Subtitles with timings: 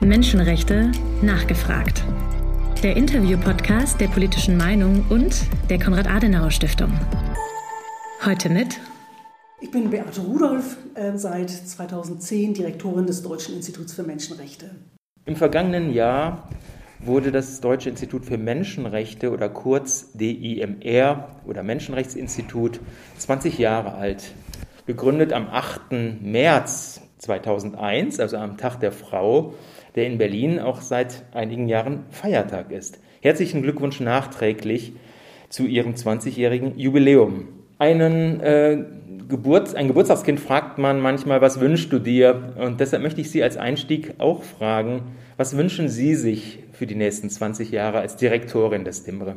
[0.00, 2.02] Menschenrechte nachgefragt.
[2.82, 6.90] Der Interview-Podcast der politischen Meinung und der Konrad-Adenauer-Stiftung.
[8.24, 8.80] Heute mit.
[9.60, 14.70] Ich bin Beate Rudolph, äh, seit 2010 Direktorin des Deutschen Instituts für Menschenrechte.
[15.26, 16.48] Im vergangenen Jahr
[17.00, 22.80] wurde das Deutsche Institut für Menschenrechte oder kurz DIMR oder Menschenrechtsinstitut
[23.18, 24.32] 20 Jahre alt.
[24.86, 26.22] Gegründet am 8.
[26.22, 29.54] März 2001, also am Tag der Frau,
[29.94, 32.98] der in Berlin auch seit einigen Jahren Feiertag ist.
[33.20, 34.92] Herzlichen Glückwunsch nachträglich
[35.48, 37.48] zu Ihrem 20-jährigen Jubiläum.
[37.78, 38.84] Einen, äh,
[39.28, 42.54] Geburt, ein Geburtstagskind fragt man manchmal, was wünschst du dir?
[42.58, 45.02] Und deshalb möchte ich Sie als Einstieg auch fragen,
[45.36, 49.36] was wünschen Sie sich für die nächsten 20 Jahre als Direktorin des Timbre?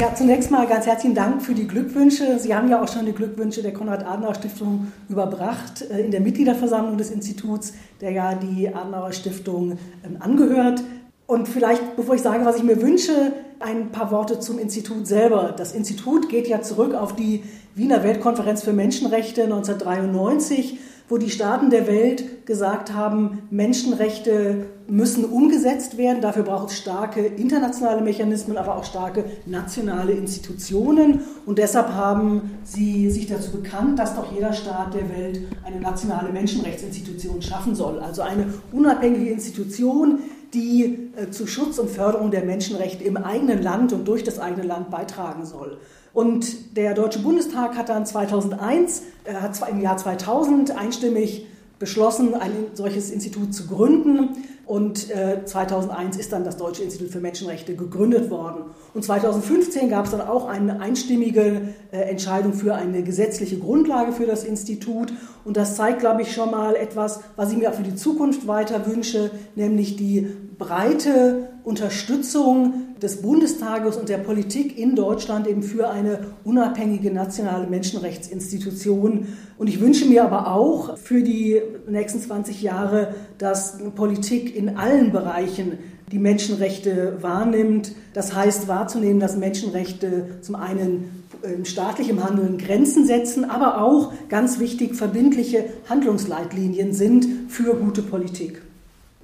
[0.00, 2.38] Ja, zunächst mal ganz herzlichen Dank für die Glückwünsche.
[2.38, 7.10] Sie haben ja auch schon die Glückwünsche der Konrad-Adenauer-Stiftung überbracht äh, in der Mitgliederversammlung des
[7.10, 10.82] Instituts, der ja die Adenauer-Stiftung ähm, angehört.
[11.26, 13.12] Und vielleicht, bevor ich sage, was ich mir wünsche,
[13.58, 15.54] ein paar Worte zum Institut selber.
[15.54, 17.42] Das Institut geht ja zurück auf die
[17.74, 20.78] Wiener Weltkonferenz für Menschenrechte 1993
[21.10, 26.22] wo die Staaten der Welt gesagt haben, Menschenrechte müssen umgesetzt werden.
[26.22, 31.22] Dafür braucht es starke internationale Mechanismen, aber auch starke nationale Institutionen.
[31.46, 36.30] Und deshalb haben sie sich dazu bekannt, dass doch jeder Staat der Welt eine nationale
[36.30, 37.98] Menschenrechtsinstitution schaffen soll.
[37.98, 40.20] Also eine unabhängige Institution,
[40.54, 44.64] die äh, zu Schutz und Förderung der Menschenrechte im eigenen Land und durch das eigene
[44.64, 45.78] Land beitragen soll.
[46.12, 51.46] Und der Deutsche Bundestag hat dann 2001, äh, hat im Jahr 2000 einstimmig
[51.78, 54.36] beschlossen, ein solches Institut zu gründen.
[54.66, 58.66] Und äh, 2001 ist dann das Deutsche Institut für Menschenrechte gegründet worden.
[58.94, 64.26] Und 2015 gab es dann auch eine einstimmige äh, Entscheidung für eine gesetzliche Grundlage für
[64.26, 65.12] das Institut.
[65.44, 68.46] Und das zeigt, glaube ich, schon mal etwas, was ich mir auch für die Zukunft
[68.46, 75.90] weiter wünsche, nämlich die breite Unterstützung des Bundestages und der Politik in Deutschland eben für
[75.90, 79.28] eine unabhängige nationale Menschenrechtsinstitution.
[79.58, 85.12] Und ich wünsche mir aber auch für die nächsten 20 Jahre, dass Politik in allen
[85.12, 85.78] Bereichen
[86.12, 87.92] die Menschenrechte wahrnimmt.
[88.14, 94.58] Das heißt wahrzunehmen, dass Menschenrechte zum einen in staatlichem Handeln Grenzen setzen, aber auch ganz
[94.58, 98.60] wichtig verbindliche Handlungsleitlinien sind für gute Politik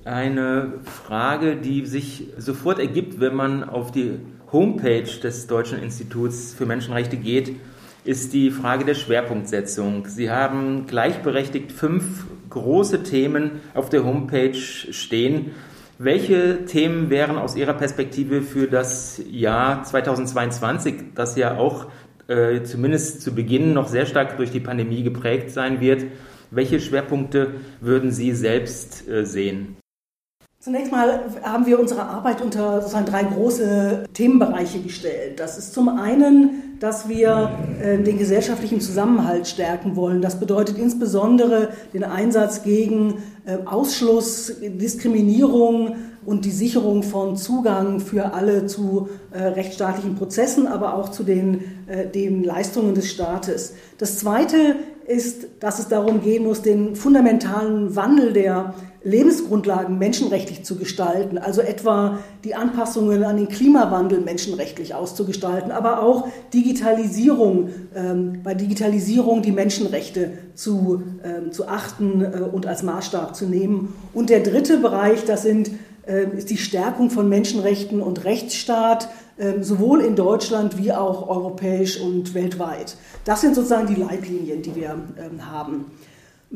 [0.06, 4.21] eine Frage, die sich sofort ergibt, wenn man auf die
[4.53, 7.56] Homepage des Deutschen Instituts für Menschenrechte geht,
[8.05, 10.06] ist die Frage der Schwerpunktsetzung.
[10.06, 15.50] Sie haben gleichberechtigt fünf große Themen auf der Homepage stehen.
[15.99, 21.87] Welche Themen wären aus Ihrer Perspektive für das Jahr 2022, das ja auch
[22.28, 26.05] äh, zumindest zu Beginn noch sehr stark durch die Pandemie geprägt sein wird,
[26.50, 29.77] welche Schwerpunkte würden Sie selbst äh, sehen?
[30.66, 35.38] Zunächst mal haben wir unsere Arbeit unter sozusagen drei große Themenbereiche gestellt.
[35.38, 37.50] Das ist zum einen, dass wir
[37.81, 40.22] äh, den gesellschaftlichen Zusammenhalt stärken wollen.
[40.22, 48.34] Das bedeutet insbesondere den Einsatz gegen äh, Ausschluss, Diskriminierung und die Sicherung von Zugang für
[48.34, 51.62] alle zu äh, rechtsstaatlichen Prozessen, aber auch zu den,
[52.12, 53.75] den Leistungen des Staates.
[53.99, 54.75] Das Zweite
[55.06, 58.75] ist, dass es darum gehen muss, den fundamentalen Wandel der
[59.06, 66.27] Lebensgrundlagen menschenrechtlich zu gestalten, also etwa die Anpassungen an den Klimawandel menschenrechtlich auszugestalten, aber auch
[66.53, 73.47] Digitalisierung, ähm, bei Digitalisierung die Menschenrechte zu, ähm, zu achten äh, und als Maßstab zu
[73.47, 73.94] nehmen.
[74.12, 75.71] Und der dritte Bereich, das sind,
[76.09, 82.00] äh, ist die Stärkung von Menschenrechten und Rechtsstaat, äh, sowohl in Deutschland wie auch europäisch
[82.00, 82.97] und weltweit.
[83.25, 85.93] Das sind sozusagen die Leitlinien, die wir ähm, haben.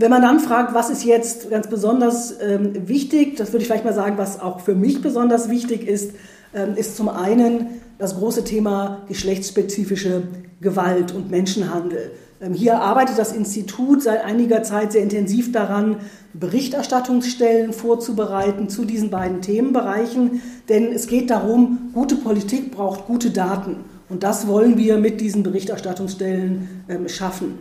[0.00, 3.84] Wenn man dann fragt, was ist jetzt ganz besonders ähm, wichtig, das würde ich vielleicht
[3.84, 6.12] mal sagen, was auch für mich besonders wichtig ist,
[6.54, 7.66] ähm, ist zum einen
[7.98, 10.22] das große Thema geschlechtsspezifische
[10.62, 12.12] Gewalt und Menschenhandel.
[12.40, 15.98] Ähm, hier arbeitet das Institut seit einiger Zeit sehr intensiv daran,
[16.32, 23.84] Berichterstattungsstellen vorzubereiten zu diesen beiden Themenbereichen, denn es geht darum, gute Politik braucht gute Daten.
[24.08, 27.58] Und das wollen wir mit diesen Berichterstattungsstellen ähm, schaffen.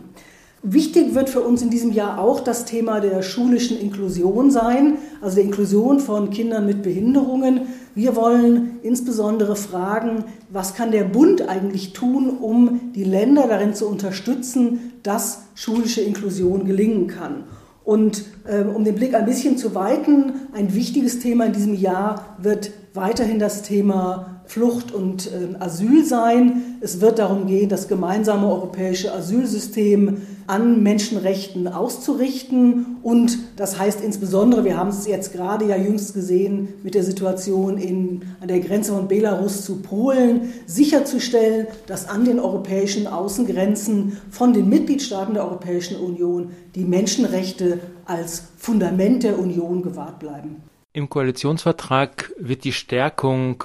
[0.62, 5.36] Wichtig wird für uns in diesem Jahr auch das Thema der schulischen Inklusion sein, also
[5.36, 7.62] der Inklusion von Kindern mit Behinderungen.
[7.94, 13.88] Wir wollen insbesondere fragen, was kann der Bund eigentlich tun, um die Länder darin zu
[13.88, 17.44] unterstützen, dass schulische Inklusion gelingen kann.
[17.82, 22.36] Und äh, um den Blick ein bisschen zu weiten, ein wichtiges Thema in diesem Jahr
[22.38, 26.76] wird weiterhin das Thema Flucht und äh, Asyl sein.
[26.80, 32.96] Es wird darum gehen, das gemeinsame europäische Asylsystem an Menschenrechten auszurichten.
[33.02, 37.78] Und das heißt insbesondere, wir haben es jetzt gerade ja jüngst gesehen mit der Situation
[37.78, 44.52] in, an der Grenze von Belarus zu Polen, sicherzustellen, dass an den europäischen Außengrenzen von
[44.52, 50.56] den Mitgliedstaaten der Europäischen Union die Menschenrechte als Fundament der Union gewahrt bleiben.
[50.92, 53.62] Im Koalitionsvertrag wird die Stärkung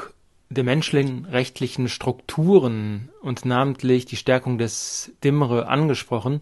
[0.51, 6.41] der menschenrechtlichen Strukturen und namentlich die Stärkung des Dimmere angesprochen.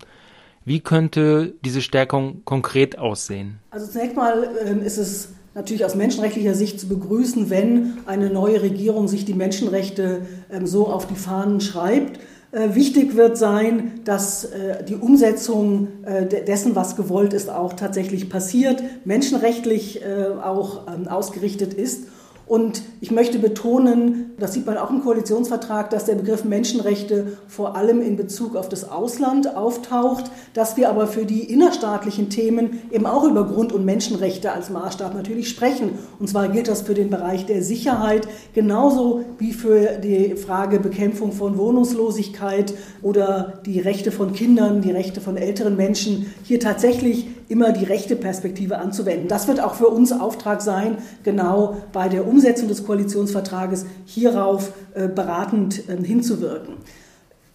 [0.66, 3.60] Wie könnte diese Stärkung konkret aussehen?
[3.72, 8.62] Also zunächst mal ähm, ist es natürlich aus menschenrechtlicher Sicht zu begrüßen, wenn eine neue
[8.62, 10.22] Regierung sich die Menschenrechte
[10.52, 12.20] ähm, so auf die Fahnen schreibt.
[12.54, 18.30] Äh, wichtig wird sein, dass äh, die Umsetzung äh, dessen, was gewollt ist, auch tatsächlich
[18.30, 22.08] passiert, menschenrechtlich auch ähm, ausgerichtet ist.
[22.54, 27.76] Und ich möchte betonen, das sieht man auch im Koalitionsvertrag, dass der Begriff Menschenrechte vor
[27.76, 33.08] allem in Bezug auf das Ausland auftaucht, dass wir aber für die innerstaatlichen Themen eben
[33.08, 35.94] auch über Grund- und Menschenrechte als Maßstab natürlich sprechen.
[36.20, 41.32] Und zwar gilt das für den Bereich der Sicherheit genauso wie für die Frage Bekämpfung
[41.32, 47.72] von Wohnungslosigkeit oder die Rechte von Kindern, die Rechte von älteren Menschen, hier tatsächlich immer
[47.72, 49.28] die rechte Perspektive anzuwenden.
[49.28, 55.08] Das wird auch für uns Auftrag sein, genau bei der Umsetzung des Koalitionsvertrages hierauf äh,
[55.08, 56.78] beratend äh, hinzuwirken.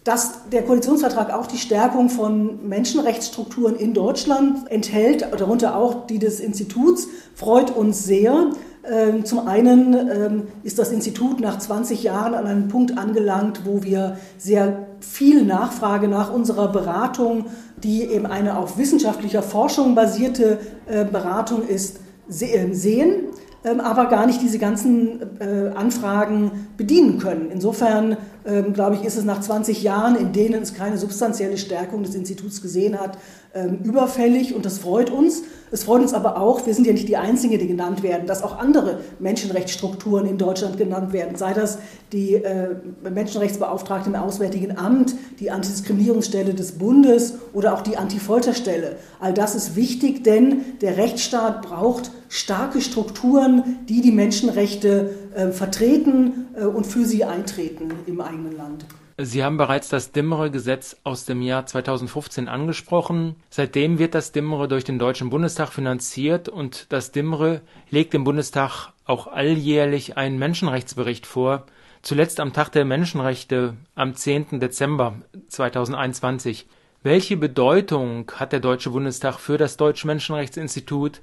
[0.05, 6.39] Dass der Koalitionsvertrag auch die Stärkung von Menschenrechtsstrukturen in Deutschland enthält, darunter auch die des
[6.39, 8.51] Instituts, freut uns sehr.
[8.89, 13.83] Ähm, zum einen ähm, ist das Institut nach 20 Jahren an einem Punkt angelangt, wo
[13.83, 17.45] wir sehr viel Nachfrage nach unserer Beratung,
[17.77, 23.29] die eben eine auf wissenschaftlicher Forschung basierte äh, Beratung ist, sehen.
[23.65, 27.49] Ähm, aber gar nicht diese ganzen äh, Anfragen bedienen können.
[27.51, 28.15] Insofern,
[28.45, 32.15] ähm, glaube ich, ist es nach 20 Jahren, in denen es keine substanzielle Stärkung des
[32.15, 33.17] Instituts gesehen hat,
[33.53, 35.41] ähm, überfällig und das freut uns.
[35.71, 38.43] Es freut uns aber auch, wir sind ja nicht die Einzigen, die genannt werden, dass
[38.43, 41.79] auch andere Menschenrechtsstrukturen in Deutschland genannt werden, sei das
[42.11, 48.97] die äh, Menschenrechtsbeauftragte im Auswärtigen Amt, die Antidiskriminierungsstelle des Bundes oder auch die Antifolterstelle.
[49.19, 56.47] All das ist wichtig, denn der Rechtsstaat braucht starke Strukturen, die die Menschenrechte äh, vertreten
[56.55, 58.85] äh, und für sie eintreten im eigenen Land.
[59.21, 63.35] Sie haben bereits das Dimmere-Gesetz aus dem Jahr 2015 angesprochen.
[63.49, 68.93] Seitdem wird das Dimmere durch den Deutschen Bundestag finanziert und das Dimmere legt dem Bundestag
[69.03, 71.65] auch alljährlich einen Menschenrechtsbericht vor,
[72.01, 74.61] zuletzt am Tag der Menschenrechte am 10.
[74.61, 75.15] Dezember
[75.49, 76.67] 2021.
[77.03, 81.19] Welche Bedeutung hat der Deutsche Bundestag für das Deutsche Menschenrechtsinstitut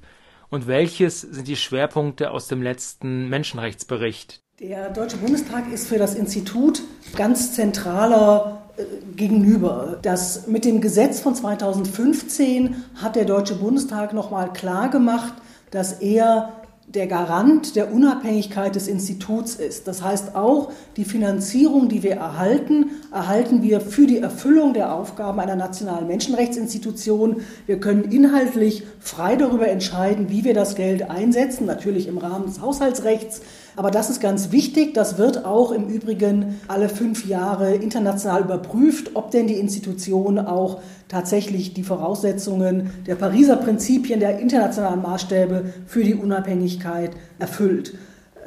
[0.49, 4.43] und welches sind die Schwerpunkte aus dem letzten Menschenrechtsbericht?
[4.59, 6.81] Der Deutsche Bundestag ist für das Institut
[7.15, 9.99] ganz zentraler äh, gegenüber.
[10.01, 15.35] Das mit dem Gesetz von 2015 hat der Deutsche Bundestag nochmal klar gemacht,
[15.69, 16.53] dass er
[16.87, 19.87] der Garant der Unabhängigkeit des Instituts ist.
[19.87, 25.39] Das heißt auch, die Finanzierung, die wir erhalten, erhalten wir für die Erfüllung der Aufgaben
[25.39, 27.41] einer nationalen Menschenrechtsinstitution.
[27.67, 32.59] Wir können inhaltlich frei darüber entscheiden, wie wir das Geld einsetzen, natürlich im Rahmen des
[32.59, 33.41] Haushaltsrechts.
[33.77, 34.95] Aber das ist ganz wichtig.
[34.95, 40.81] Das wird auch im Übrigen alle fünf Jahre international überprüft, ob denn die Institution auch
[41.07, 47.93] tatsächlich die Voraussetzungen der Pariser Prinzipien, der internationalen Maßstäbe für die Unabhängigkeit erfüllt.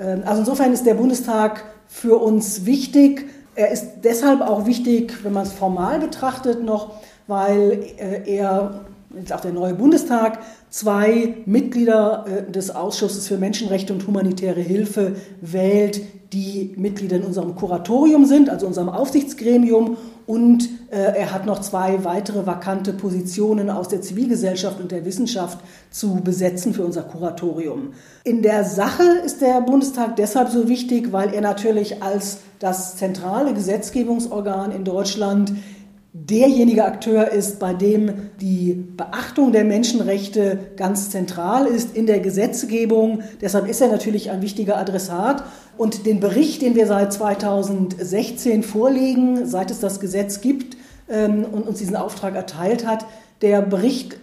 [0.01, 3.29] Ähm, also insofern ist der Bundestag für uns wichtig.
[3.55, 6.95] Er ist deshalb auch wichtig, wenn man es formal betrachtet noch,
[7.29, 8.81] weil äh, er
[9.17, 10.39] jetzt auch der neue Bundestag,
[10.69, 16.01] zwei Mitglieder äh, des Ausschusses für Menschenrechte und humanitäre Hilfe wählt,
[16.33, 19.97] die Mitglieder in unserem Kuratorium sind, also unserem Aufsichtsgremium.
[20.27, 25.59] Und äh, er hat noch zwei weitere vakante Positionen aus der Zivilgesellschaft und der Wissenschaft
[25.91, 27.95] zu besetzen für unser Kuratorium.
[28.23, 33.55] In der Sache ist der Bundestag deshalb so wichtig, weil er natürlich als das zentrale
[33.55, 35.53] Gesetzgebungsorgan in Deutschland
[36.13, 43.23] derjenige Akteur ist, bei dem die Beachtung der Menschenrechte ganz zentral ist in der Gesetzgebung.
[43.41, 45.45] Deshalb ist er natürlich ein wichtiger Adressat.
[45.77, 50.77] Und den Bericht, den wir seit 2016 vorlegen, seit es das Gesetz gibt
[51.09, 53.07] ähm, und uns diesen Auftrag erteilt hat,
[53.41, 54.17] der Bericht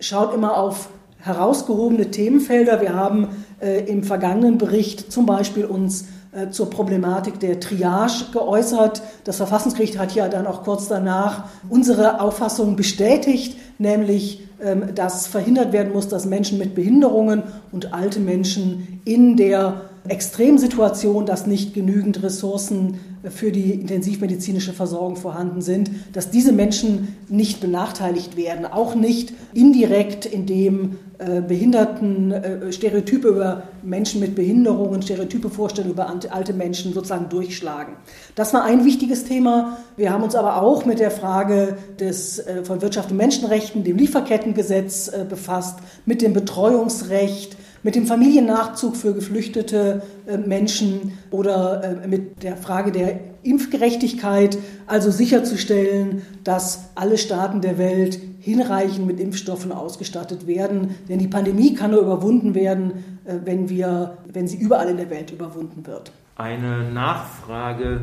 [0.00, 2.80] schaut immer auf herausgehobene Themenfelder.
[2.80, 3.28] Wir haben
[3.60, 6.06] äh, im vergangenen Bericht zum Beispiel uns
[6.50, 9.02] zur Problematik der Triage geäußert.
[9.24, 15.72] Das Verfassungsgericht hat ja dann auch kurz danach unsere Auffassung bestätigt, nämlich ähm, dass verhindert
[15.72, 22.22] werden muss, dass Menschen mit Behinderungen und alte Menschen in der Extremsituation, dass nicht genügend
[22.22, 22.98] Ressourcen
[23.30, 30.26] für die intensivmedizinische Versorgung vorhanden sind, dass diese Menschen nicht benachteiligt werden, auch nicht indirekt,
[30.26, 37.28] indem äh, Behinderten äh, Stereotype über Menschen mit Behinderungen, Stereotype Vorstellungen über alte Menschen sozusagen
[37.28, 37.94] durchschlagen.
[38.34, 39.78] Das war ein wichtiges Thema.
[39.96, 43.96] Wir haben uns aber auch mit der Frage des, äh, von Wirtschaft und Menschenrechten, dem
[43.96, 52.42] Lieferkettengesetz befasst, mit dem Betreuungsrecht, mit dem Familiennachzug für geflüchtete äh, Menschen oder äh, mit
[52.42, 60.46] der Frage der Impfgerechtigkeit, also sicherzustellen, dass alle Staaten der Welt hinreichend mit Impfstoffen ausgestattet
[60.46, 60.94] werden.
[61.08, 65.10] Denn die Pandemie kann nur überwunden werden, äh, wenn, wir, wenn sie überall in der
[65.10, 66.10] Welt überwunden wird.
[66.36, 68.00] Eine Nachfrage,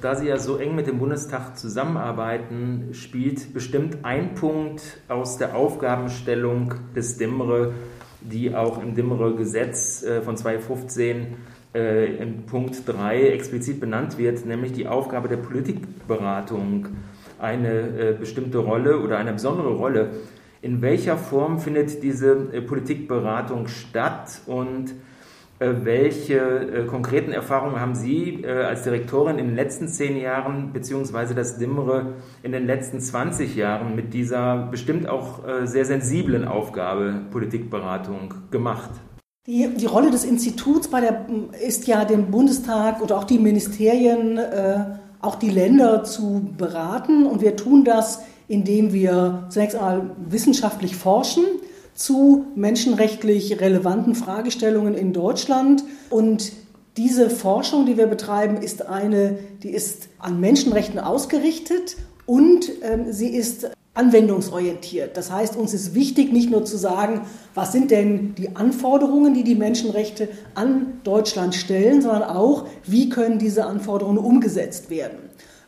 [0.00, 5.54] da Sie ja so eng mit dem Bundestag zusammenarbeiten, spielt bestimmt ein Punkt aus der
[5.54, 7.74] Aufgabenstellung des DIMRE
[8.24, 11.36] die auch im Dimmere Gesetz äh, von 2015
[11.74, 16.88] äh, in Punkt 3 explizit benannt wird, nämlich die Aufgabe der Politikberatung
[17.38, 20.10] eine äh, bestimmte Rolle oder eine besondere Rolle.
[20.62, 24.94] In welcher Form findet diese Politikberatung statt und
[25.58, 31.34] welche äh, konkreten Erfahrungen haben Sie äh, als Direktorin in den letzten zehn Jahren beziehungsweise
[31.34, 38.34] das Dimmere in den letzten 20 Jahren mit dieser bestimmt auch sehr sensiblen Aufgabe Politikberatung
[38.50, 38.90] gemacht?
[39.46, 41.26] Die, die Rolle des Instituts der,
[41.66, 44.78] ist ja dem Bundestag oder auch die Ministerien, äh,
[45.20, 47.26] auch die Länder zu beraten.
[47.26, 51.44] Und wir tun das, indem wir zunächst einmal wissenschaftlich forschen
[51.94, 55.84] zu menschenrechtlich relevanten Fragestellungen in Deutschland.
[56.10, 56.52] Und
[56.96, 61.96] diese Forschung, die wir betreiben, ist eine, die ist an Menschenrechten ausgerichtet
[62.26, 65.16] und ähm, sie ist anwendungsorientiert.
[65.16, 67.22] Das heißt, uns ist wichtig, nicht nur zu sagen,
[67.54, 73.38] was sind denn die Anforderungen, die die Menschenrechte an Deutschland stellen, sondern auch, wie können
[73.38, 75.18] diese Anforderungen umgesetzt werden.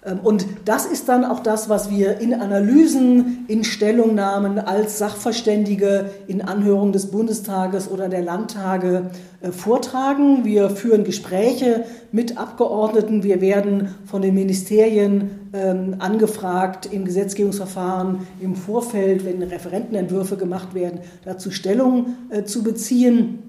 [0.07, 6.11] Ähm, und das ist dann auch das, was wir in Analysen, in Stellungnahmen als Sachverständige
[6.27, 9.11] in Anhörungen des Bundestages oder der Landtage
[9.41, 10.45] äh, vortragen.
[10.45, 13.23] Wir führen Gespräche mit Abgeordneten.
[13.23, 21.01] Wir werden von den Ministerien ähm, angefragt im Gesetzgebungsverfahren im Vorfeld, wenn Referentenentwürfe gemacht werden,
[21.25, 23.43] dazu Stellung äh, zu beziehen.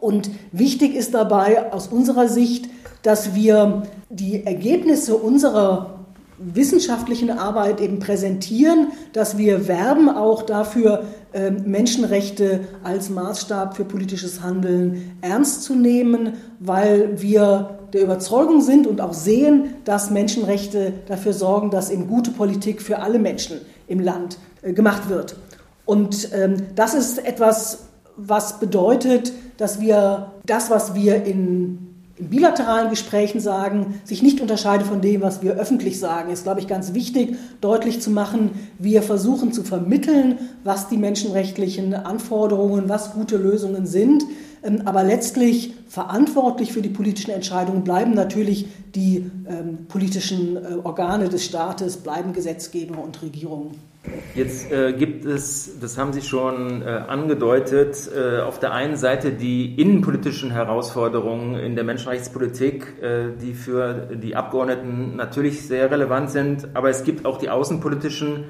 [0.00, 2.70] Und wichtig ist dabei aus unserer Sicht,
[3.02, 6.00] dass wir die Ergebnisse unserer
[6.40, 11.04] wissenschaftlichen Arbeit eben präsentieren, dass wir werben auch dafür,
[11.34, 18.86] ähm, Menschenrechte als Maßstab für politisches Handeln ernst zu nehmen, weil wir der Überzeugung sind
[18.86, 24.00] und auch sehen, dass Menschenrechte dafür sorgen, dass eben gute Politik für alle Menschen im
[24.00, 25.36] Land äh, gemacht wird.
[25.84, 27.84] Und ähm, das ist etwas,
[28.16, 31.89] was bedeutet, dass wir das, was wir in
[32.20, 36.30] in bilateralen Gesprächen sagen, sich nicht unterscheidet von dem, was wir öffentlich sagen.
[36.30, 41.94] Ist, glaube ich, ganz wichtig, deutlich zu machen, wir versuchen zu vermitteln, was die menschenrechtlichen
[41.94, 44.24] Anforderungen, was gute Lösungen sind.
[44.62, 51.30] Ähm, aber letztlich verantwortlich für die politischen Entscheidungen bleiben natürlich die ähm, politischen äh, Organe
[51.30, 53.89] des Staates, bleiben Gesetzgeber und Regierungen.
[54.34, 59.32] Jetzt äh, gibt es, das haben Sie schon äh, angedeutet, äh, auf der einen Seite
[59.32, 66.68] die innenpolitischen Herausforderungen in der Menschenrechtspolitik, äh, die für die Abgeordneten natürlich sehr relevant sind,
[66.72, 68.44] aber es gibt auch die außenpolitischen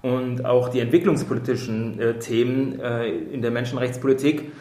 [0.00, 4.52] und auch die entwicklungspolitischen äh, Themen äh, in der Menschenrechtspolitik.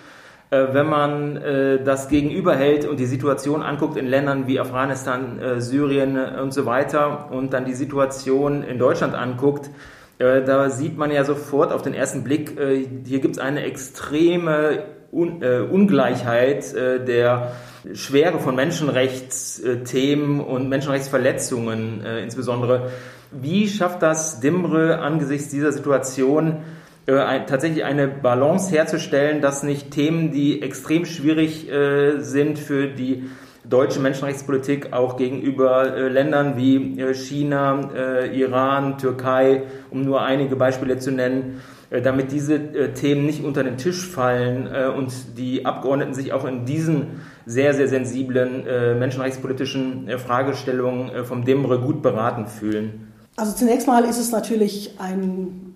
[0.51, 1.41] Wenn man
[1.83, 7.51] das gegenüberhält und die Situation anguckt in Ländern wie Afghanistan, Syrien und so weiter und
[7.51, 9.71] dann die Situation in Deutschland anguckt,
[10.17, 14.84] da sieht man ja sofort auf den ersten Blick, äh, hier gibt es eine extreme
[15.12, 17.51] äh, Ungleichheit der
[17.93, 22.89] Schwere von Menschenrechtsthemen und Menschenrechtsverletzungen insbesondere.
[23.31, 26.63] Wie schafft das DIMRE angesichts dieser Situation
[27.05, 31.69] tatsächlich eine Balance herzustellen, dass nicht Themen, die extrem schwierig
[32.17, 33.29] sind für die
[33.69, 40.55] deutsche Menschenrechtspolitik auch gegenüber äh, Ländern wie äh, China, äh, Iran, Türkei, um nur einige
[40.55, 45.38] Beispiele zu nennen, äh, damit diese äh, Themen nicht unter den Tisch fallen äh, und
[45.38, 48.63] die Abgeordneten sich auch in diesen sehr, sehr sensiblen
[48.98, 53.13] menschenrechtspolitischen Fragestellungen vom DEMRE gut beraten fühlen.
[53.36, 55.75] Also zunächst mal ist es natürlich ein,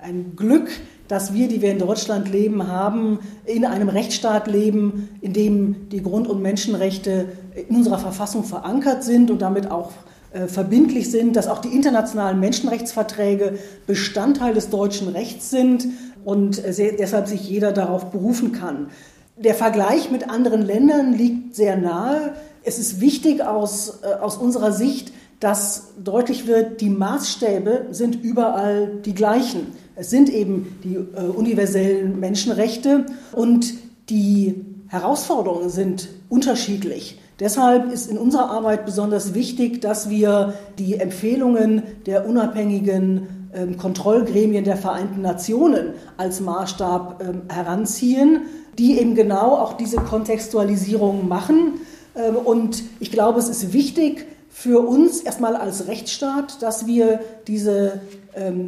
[0.00, 0.68] ein Glück,
[1.08, 6.02] dass wir, die wir in Deutschland leben, haben, in einem Rechtsstaat leben, in dem die
[6.02, 7.26] Grund- und Menschenrechte
[7.68, 9.90] in unserer Verfassung verankert sind und damit auch
[10.32, 15.88] äh, verbindlich sind, dass auch die internationalen Menschenrechtsverträge Bestandteil des deutschen Rechts sind
[16.24, 18.88] und deshalb sich jeder darauf berufen kann.
[19.36, 22.34] der Vergleich mit anderen Ländern liegt sehr nahe.
[22.64, 28.90] Es ist wichtig aus, äh, aus unserer Sicht, dass deutlich wird, die Maßstäbe sind überall
[29.04, 29.68] die gleichen.
[29.98, 33.74] Es sind eben die äh, universellen Menschenrechte und
[34.08, 37.18] die Herausforderungen sind unterschiedlich.
[37.40, 44.62] Deshalb ist in unserer Arbeit besonders wichtig, dass wir die Empfehlungen der unabhängigen ähm, Kontrollgremien
[44.62, 48.42] der Vereinten Nationen als Maßstab ähm, heranziehen,
[48.78, 51.80] die eben genau auch diese Kontextualisierung machen.
[52.14, 54.26] Ähm, und ich glaube, es ist wichtig
[54.58, 58.00] für uns erstmal als Rechtsstaat, dass wir diese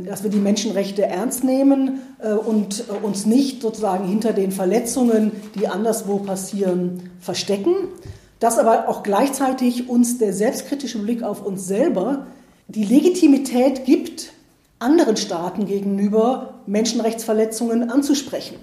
[0.06, 5.30] dass wir die Menschenrechte ernst nehmen äh, und äh, uns nicht sozusagen hinter den Verletzungen,
[5.54, 7.74] die anderswo passieren, verstecken.
[8.40, 12.26] Dass aber auch gleichzeitig uns der selbstkritische Blick auf uns selber
[12.66, 14.32] die Legitimität gibt,
[14.80, 18.56] anderen Staaten gegenüber Menschenrechtsverletzungen anzusprechen.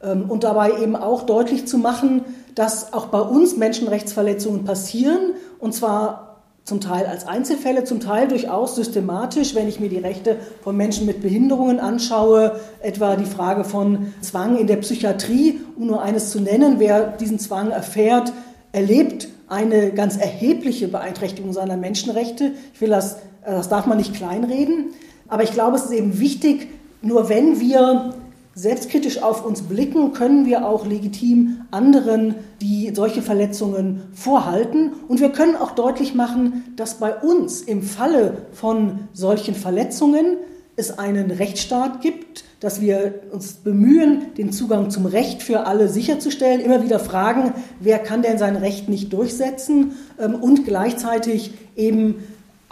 [0.00, 2.24] Ähm, und dabei eben auch deutlich zu machen,
[2.54, 6.31] dass auch bei uns Menschenrechtsverletzungen passieren und zwar
[6.64, 11.06] zum Teil als Einzelfälle, zum Teil durchaus systematisch, wenn ich mir die Rechte von Menschen
[11.06, 16.40] mit Behinderungen anschaue, etwa die Frage von Zwang in der Psychiatrie, um nur eines zu
[16.40, 18.32] nennen, wer diesen Zwang erfährt,
[18.70, 22.52] erlebt eine ganz erhebliche Beeinträchtigung seiner Menschenrechte.
[22.72, 24.94] Ich will das, äh, das darf man nicht kleinreden.
[25.28, 26.68] Aber ich glaube, es ist eben wichtig,
[27.02, 28.14] nur wenn wir
[28.54, 34.92] selbstkritisch auf uns blicken, können wir auch legitim anderen, die solche Verletzungen vorhalten.
[35.08, 40.36] Und wir können auch deutlich machen, dass bei uns im Falle von solchen Verletzungen
[40.76, 46.60] es einen Rechtsstaat gibt, dass wir uns bemühen, den Zugang zum Recht für alle sicherzustellen,
[46.60, 52.22] immer wieder fragen, wer kann denn sein Recht nicht durchsetzen ähm, und gleichzeitig eben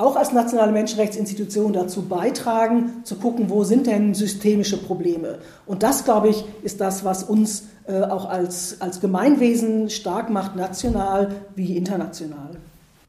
[0.00, 5.38] auch als nationale Menschenrechtsinstitution dazu beitragen, zu gucken, wo sind denn systemische Probleme.
[5.66, 10.56] Und das, glaube ich, ist das, was uns äh, auch als, als Gemeinwesen stark macht,
[10.56, 12.56] national wie international.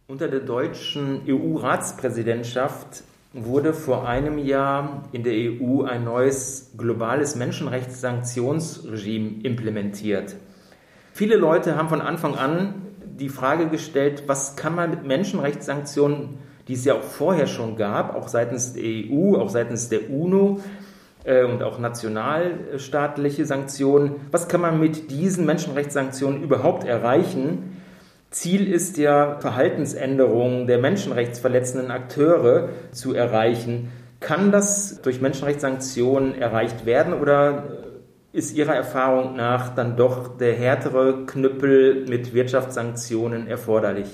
[0.07, 9.43] Unter der deutschen EU-Ratspräsidentschaft wurde vor einem Jahr in der EU ein neues globales Menschenrechtssanktionsregime
[9.43, 10.35] implementiert.
[11.13, 12.73] Viele Leute haben von Anfang an
[13.17, 16.37] die Frage gestellt, was kann man mit Menschenrechtssanktionen,
[16.71, 20.61] die es ja auch vorher schon gab, auch seitens der EU, auch seitens der UNO
[21.25, 27.81] äh, und auch nationalstaatliche Sanktionen, was kann man mit diesen Menschenrechtssanktionen überhaupt erreichen?
[28.29, 33.91] Ziel ist ja, Verhaltensänderungen der menschenrechtsverletzenden Akteure zu erreichen.
[34.21, 37.65] Kann das durch Menschenrechtssanktionen erreicht werden oder
[38.31, 44.07] ist Ihrer Erfahrung nach dann doch der härtere Knüppel mit Wirtschaftssanktionen erforderlich?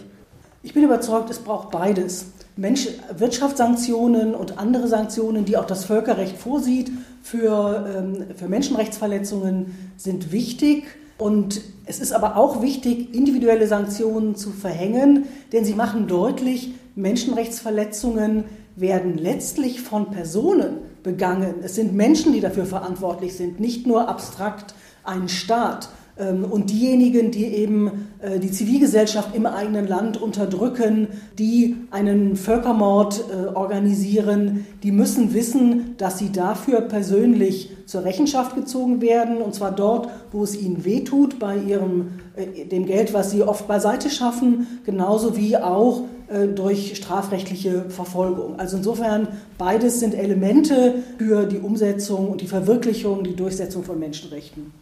[0.64, 2.34] Ich bin überzeugt, es braucht beides.
[2.58, 6.92] Mensch, Wirtschaftssanktionen und andere Sanktionen, die auch das Völkerrecht vorsieht
[7.22, 10.86] für, ähm, für Menschenrechtsverletzungen, sind wichtig.
[11.18, 18.46] Und es ist aber auch wichtig, individuelle Sanktionen zu verhängen, denn sie machen deutlich, Menschenrechtsverletzungen
[18.76, 21.56] werden letztlich von Personen begangen.
[21.64, 25.90] Es sind Menschen, die dafür verantwortlich sind, nicht nur abstrakt ein Staat.
[26.20, 33.24] Ähm, und diejenigen, die eben äh, die Zivilgesellschaft im eigenen Land unterdrücken, die einen Völkermord
[33.30, 39.72] äh, organisieren, die müssen wissen, dass sie dafür persönlich zur Rechenschaft gezogen werden, und zwar
[39.72, 44.68] dort, wo es ihnen wehtut, bei ihrem, äh, dem Geld, was sie oft beiseite schaffen,
[44.86, 46.04] genauso wie auch
[46.56, 48.60] durch strafrechtliche Verfolgung.
[48.60, 54.74] Also insofern, beides sind Elemente für die Umsetzung und die Verwirklichung, die Durchsetzung von Menschenrechten.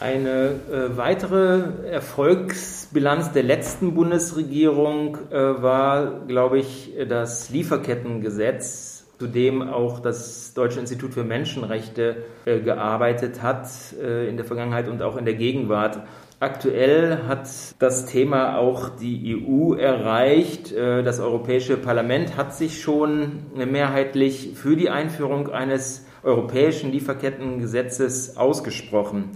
[0.00, 9.62] Eine äh, weitere Erfolgsbilanz der letzten Bundesregierung äh, war, glaube ich, das Lieferkettengesetz, zu dem
[9.62, 13.68] auch das Deutsche Institut für Menschenrechte äh, gearbeitet hat
[14.02, 16.00] äh, in der Vergangenheit und auch in der Gegenwart.
[16.40, 20.72] Aktuell hat das Thema auch die EU erreicht.
[20.72, 29.30] Äh, das Europäische Parlament hat sich schon mehrheitlich für die Einführung eines europäischen Lieferkettengesetzes ausgesprochen.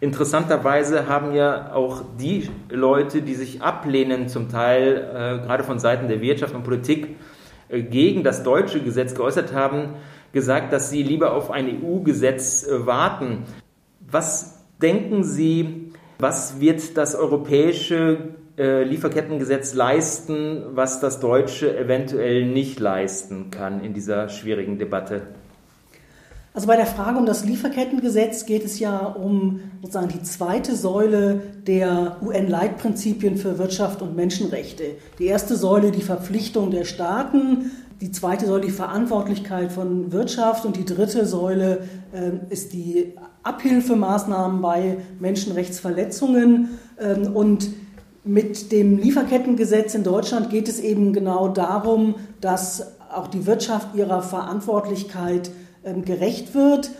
[0.00, 6.06] Interessanterweise haben ja auch die Leute, die sich ablehnen, zum Teil äh, gerade von Seiten
[6.06, 7.16] der Wirtschaft und Politik
[7.68, 9.96] äh, gegen das deutsche Gesetz geäußert haben,
[10.32, 13.44] gesagt, dass sie lieber auf ein EU-Gesetz äh, warten.
[14.00, 22.78] Was denken Sie, was wird das europäische äh, Lieferkettengesetz leisten, was das deutsche eventuell nicht
[22.78, 25.22] leisten kann in dieser schwierigen Debatte?
[26.54, 31.42] Also bei der Frage um das Lieferkettengesetz geht es ja um sozusagen die zweite Säule
[31.66, 34.96] der UN-Leitprinzipien für Wirtschaft und Menschenrechte.
[35.18, 40.76] Die erste Säule die Verpflichtung der Staaten, die zweite Säule die Verantwortlichkeit von Wirtschaft und
[40.76, 41.82] die dritte Säule
[42.12, 46.78] äh, ist die Abhilfemaßnahmen bei Menschenrechtsverletzungen.
[47.00, 47.70] Ähm, und
[48.24, 54.22] mit dem Lieferkettengesetz in Deutschland geht es eben genau darum, dass auch die Wirtschaft ihrer
[54.22, 55.50] Verantwortlichkeit
[56.04, 56.90] gerecht wird.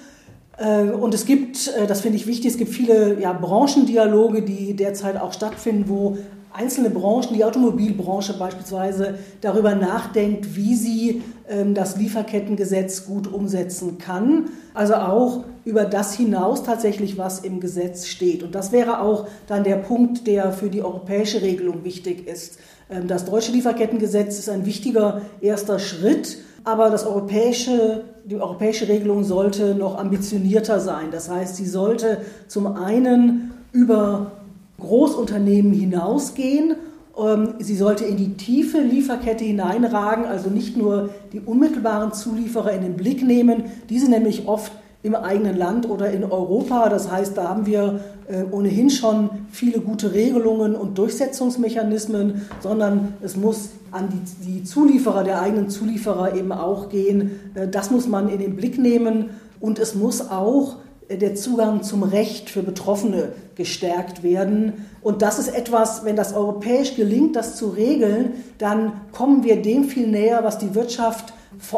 [0.59, 4.75] Äh, und es gibt, äh, das finde ich wichtig, es gibt viele ja, Branchendialoge, die
[4.75, 6.19] derzeit auch stattfinden, wo
[6.53, 14.51] einzelne Branchen, die Automobilbranche beispielsweise, darüber nachdenkt, wie sie ähm, das Lieferkettengesetz gut umsetzen kann.
[14.75, 18.43] Also auch über das hinaus tatsächlich, was im Gesetz steht.
[18.43, 22.59] Und das wäre auch dann der Punkt, der für die europäische Regelung wichtig ist.
[22.91, 29.25] Ähm, das deutsche Lieferkettengesetz ist ein wichtiger erster Schritt, aber das europäische, die europäische Regelung
[29.25, 31.11] sollte noch ambitionierter sein.
[31.11, 34.33] Das heißt, sie sollte zum einen über
[34.79, 36.77] Großunternehmen hinausgehen.
[37.17, 42.83] Ähm, sie sollte in die tiefe Lieferkette hineinragen, also nicht nur die unmittelbaren Zulieferer in
[42.83, 43.65] den Blick nehmen.
[43.89, 46.89] Diese nämlich oft im eigenen Land oder in Europa.
[46.89, 53.37] Das heißt, da haben wir äh, ohnehin schon viele gute Regelungen und Durchsetzungsmechanismen, sondern es
[53.37, 54.09] muss an
[54.45, 57.41] die, Zulieferer der eigenen Zulieferer eben auch gehen.
[57.55, 59.31] Äh, das muss man in den Blick nehmen
[59.61, 60.77] und es muss auch
[61.11, 64.87] der Zugang zum Recht für Betroffene gestärkt werden.
[65.01, 69.85] Und das ist etwas, wenn das europäisch gelingt, das zu regeln, dann kommen wir dem
[69.85, 71.33] viel näher, was die Wirtschaft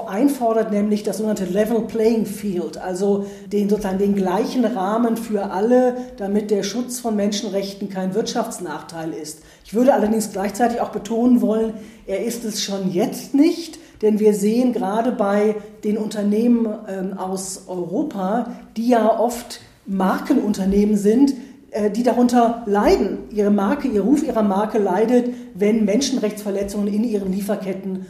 [0.07, 5.97] einfordert, nämlich das sogenannte Level Playing Field, also den, sozusagen den gleichen Rahmen für alle,
[6.17, 9.43] damit der Schutz von Menschenrechten kein Wirtschaftsnachteil ist.
[9.65, 11.75] Ich würde allerdings gleichzeitig auch betonen wollen,
[12.07, 13.79] er ist es schon jetzt nicht.
[14.03, 21.35] Denn wir sehen gerade bei den Unternehmen ähm, aus Europa, die ja oft Markenunternehmen sind,
[21.71, 23.19] äh, die darunter leiden.
[23.31, 28.07] Ihre Marke, ihr Ruf ihrer Marke leidet, wenn Menschenrechtsverletzungen in ihren Lieferketten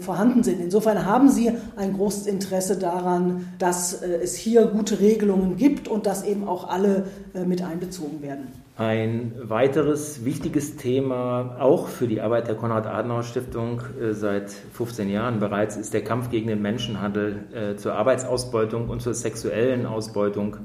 [0.00, 0.60] vorhanden sind.
[0.60, 6.06] Insofern haben Sie ein großes Interesse daran, dass äh, es hier gute Regelungen gibt und
[6.06, 7.04] dass eben auch alle
[7.34, 8.48] äh, mit einbezogen werden.
[8.76, 15.76] Ein weiteres wichtiges Thema, auch für die Arbeit der Konrad-Adenauer-Stiftung äh, seit 15 Jahren bereits,
[15.76, 20.56] ist der Kampf gegen den Menschenhandel zur Arbeitsausbeutung und zur sexuellen Ausbeutung.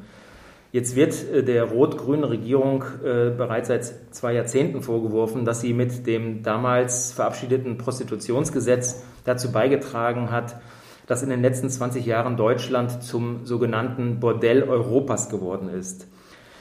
[0.75, 6.43] Jetzt wird äh, der rot-grünen Regierung bereits seit zwei Jahrzehnten vorgeworfen, dass sie mit dem
[6.43, 10.57] damals verabschiedeten Prostitutionsgesetz dazu beigetragen hat,
[11.07, 16.07] dass in den letzten 20 Jahren Deutschland zum sogenannten Bordell Europas geworden ist.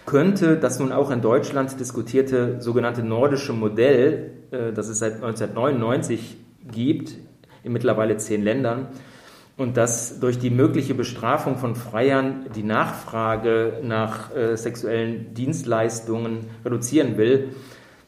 [0.07, 6.37] Könnte das nun auch in Deutschland diskutierte sogenannte nordische Modell, äh, das es seit 1999
[6.70, 7.16] gibt,
[7.62, 8.88] in mittlerweile zehn Ländern,
[9.57, 17.17] und das durch die mögliche Bestrafung von Freiern die Nachfrage nach äh, sexuellen Dienstleistungen reduzieren
[17.17, 17.51] will,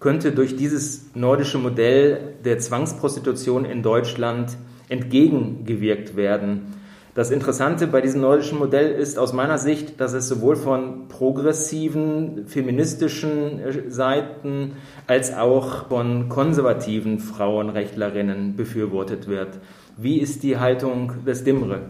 [0.01, 4.57] könnte durch dieses nordische Modell der Zwangsprostitution in Deutschland
[4.89, 6.75] entgegengewirkt werden.
[7.17, 12.47] Das Interessante bei diesem nordischen Modell ist aus meiner Sicht, dass es sowohl von progressiven,
[12.47, 14.73] feministischen äh, Seiten
[15.07, 19.61] als auch von konservativen Frauenrechtlerinnen befürwortet wird.
[19.97, 21.81] Wie ist die Haltung des DIMRE?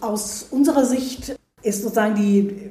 [0.00, 2.70] Aus unserer Sicht ist sozusagen die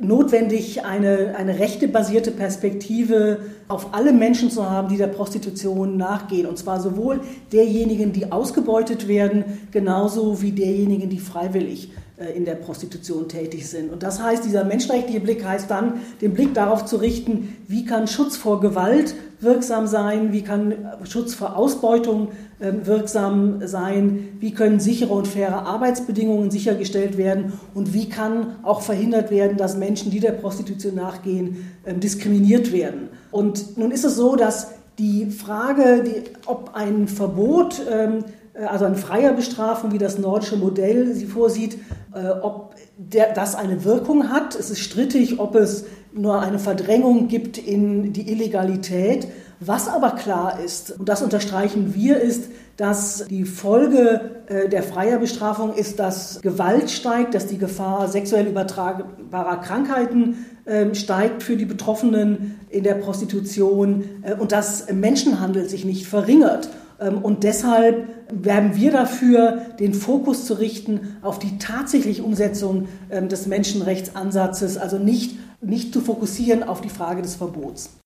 [0.00, 6.46] notwendig, eine, eine rechtebasierte Perspektive auf alle Menschen zu haben, die der Prostitution nachgehen.
[6.46, 7.20] Und zwar sowohl
[7.52, 11.90] derjenigen, die ausgebeutet werden, genauso wie derjenigen, die freiwillig
[12.34, 13.92] in der Prostitution tätig sind.
[13.92, 18.06] Und das heißt, dieser menschenrechtliche Blick heißt dann, den Blick darauf zu richten, wie kann
[18.08, 20.74] Schutz vor Gewalt wirksam sein, wie kann
[21.04, 22.28] Schutz vor Ausbeutung
[22.60, 28.80] ähm, wirksam sein, wie können sichere und faire Arbeitsbedingungen sichergestellt werden und wie kann auch
[28.80, 33.08] verhindert werden, dass Menschen, die der Prostitution nachgehen, ähm, diskriminiert werden.
[33.30, 38.22] Und nun ist es so, dass die Frage, die, ob ein Verbot ähm, äh,
[38.64, 41.78] also eine freie Bestrafung, wie das nordische Modell sie vorsieht,
[42.14, 44.54] äh, ob der, das eine Wirkung hat.
[44.54, 49.28] Es ist strittig, ob es nur eine Verdrängung gibt in die Illegalität.
[49.60, 52.44] Was aber klar ist, und das unterstreichen wir, ist,
[52.76, 58.46] dass die Folge äh, der freier Bestrafung ist, dass Gewalt steigt, dass die Gefahr sexuell
[58.46, 64.04] übertragbarer Krankheiten ähm, steigt für die Betroffenen in der Prostitution
[64.38, 66.68] und dass Menschenhandel sich nicht verringert.
[67.00, 73.28] Ähm, und deshalb werben wir dafür, den Fokus zu richten auf die tatsächliche Umsetzung ähm,
[73.28, 77.98] des Menschenrechtsansatzes, also nicht, nicht zu fokussieren auf die Frage des Verbots.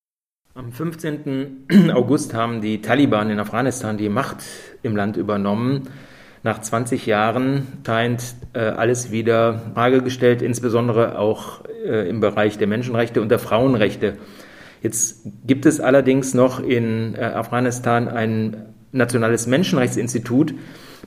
[0.54, 1.66] Am 15.
[1.94, 4.38] August haben die Taliban in Afghanistan die Macht
[4.82, 5.88] im Land übernommen.
[6.42, 12.66] Nach 20 Jahren scheint äh, alles wieder Frage gestellt, insbesondere auch äh, im Bereich der
[12.66, 14.16] Menschenrechte und der Frauenrechte.
[14.82, 20.54] Jetzt gibt es allerdings noch in äh, Afghanistan ein nationales Menschenrechtsinstitut,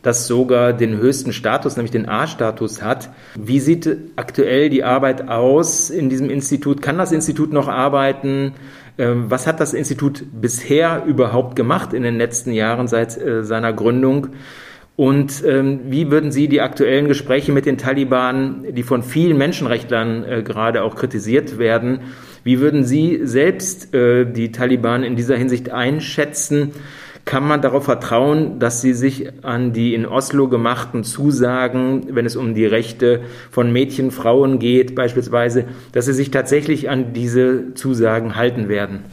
[0.02, 3.10] das sogar den höchsten Status, nämlich den A-Status hat.
[3.36, 6.82] Wie sieht aktuell die Arbeit aus in diesem Institut?
[6.82, 8.54] Kann das Institut noch arbeiten?
[8.98, 13.74] Ähm, was hat das Institut bisher überhaupt gemacht in den letzten Jahren seit äh, seiner
[13.74, 14.28] Gründung?
[14.96, 20.24] Und ähm, wie würden Sie die aktuellen Gespräche mit den Taliban, die von vielen Menschenrechtlern
[20.24, 22.02] äh, gerade auch kritisiert werden,
[22.44, 26.74] wie würden Sie selbst äh, die Taliban in dieser Hinsicht einschätzen?
[27.26, 32.36] Kann man darauf vertrauen, dass sie sich an die in Oslo gemachten Zusagen, wenn es
[32.36, 38.36] um die Rechte von Mädchen, Frauen geht beispielsweise, dass sie sich tatsächlich an diese Zusagen
[38.36, 39.06] halten werden?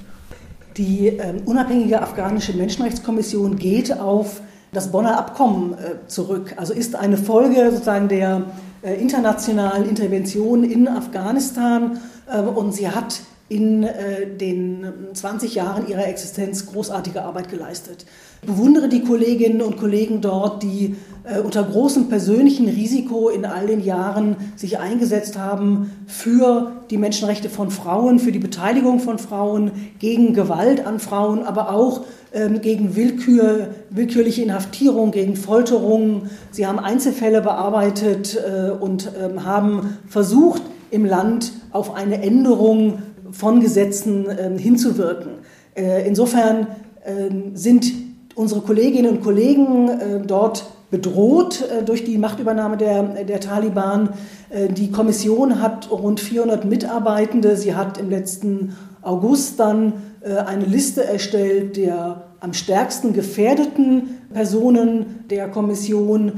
[0.76, 4.40] Die äh, unabhängige afghanische Menschenrechtskommission geht auf
[4.72, 6.54] das Bonner Abkommen äh, zurück.
[6.56, 8.42] Also ist eine Folge sozusagen der
[8.82, 11.98] äh, internationalen Intervention in Afghanistan
[12.32, 13.20] äh, und sie hat
[13.50, 18.06] in äh, den 20 Jahren ihrer Existenz großartige Arbeit geleistet.
[18.42, 23.66] Ich bewundere die Kolleginnen und Kollegen dort, die äh, unter großem persönlichen Risiko in all
[23.66, 29.72] den Jahren sich eingesetzt haben für die Menschenrechte von Frauen, für die Beteiligung von Frauen,
[29.98, 36.30] gegen Gewalt an Frauen, aber auch ähm, gegen Willkür, willkürliche Inhaftierung, gegen Folterung.
[36.52, 43.60] Sie haben Einzelfälle bearbeitet äh, und ähm, haben versucht, im Land auf eine Änderung von
[43.60, 45.32] Gesetzen ähm, hinzuwirken.
[45.74, 46.66] Äh, insofern
[47.04, 47.92] ähm, sind
[48.34, 54.10] unsere Kolleginnen und Kollegen äh, dort bedroht äh, durch die Machtübernahme der, der Taliban.
[54.52, 57.56] Die Kommission hat rund 400 Mitarbeitende.
[57.56, 59.92] Sie hat im letzten August dann
[60.24, 66.32] eine Liste erstellt der am stärksten gefährdeten Personen der Kommission.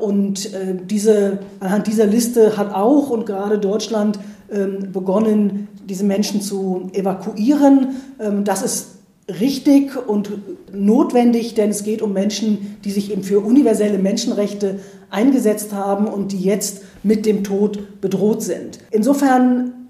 [0.00, 0.50] Und
[0.90, 4.18] diese, anhand dieser Liste hat auch und gerade Deutschland
[4.52, 7.96] ähm, begonnen, diese Menschen zu evakuieren.
[8.20, 8.86] Ähm, das ist
[9.40, 10.30] richtig und
[10.72, 16.32] notwendig, denn es geht um Menschen, die sich eben für universelle Menschenrechte eingesetzt haben und
[16.32, 18.78] die jetzt mit dem Tod bedroht sind.
[18.90, 19.88] Insofern,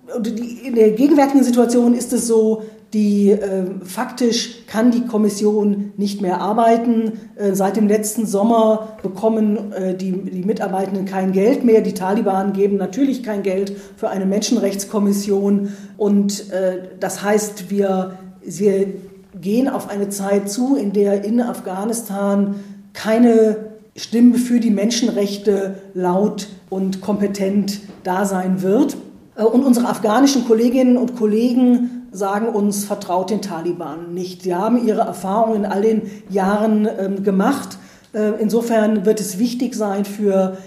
[0.65, 6.41] in der gegenwärtigen Situation ist es so, die äh, faktisch kann die Kommission nicht mehr
[6.41, 7.13] arbeiten.
[7.37, 11.81] Äh, seit dem letzten Sommer bekommen äh, die, die Mitarbeitenden kein Geld mehr.
[11.81, 15.73] Die Taliban geben natürlich kein Geld für eine Menschenrechtskommission.
[15.97, 18.89] Und äh, das heißt, wir, wir
[19.41, 22.57] gehen auf eine Zeit zu, in der in Afghanistan
[22.93, 23.57] keine
[23.97, 28.99] Stimme für die Menschenrechte laut und kompetent da sein wird.
[29.37, 34.43] Äh, und unsere afghanischen Kolleginnen und Kollegen sagen uns, vertraut den Taliban nicht.
[34.43, 37.79] Sie haben ihre Erfahrungen in all den Jahren ähm, gemacht.
[38.13, 40.59] Äh, insofern wird es wichtig sein für